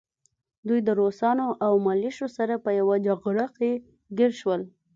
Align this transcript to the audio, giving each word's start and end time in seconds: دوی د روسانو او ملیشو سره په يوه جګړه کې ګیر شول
دوی 0.67 0.79
د 0.87 0.89
روسانو 1.01 1.47
او 1.65 1.73
ملیشو 1.87 2.27
سره 2.37 2.53
په 2.65 2.69
يوه 2.79 2.95
جګړه 3.07 3.45
کې 3.57 3.71
ګیر 4.17 4.31
شول 4.39 4.61